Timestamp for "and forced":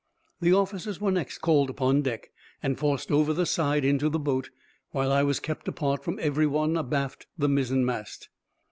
2.63-3.11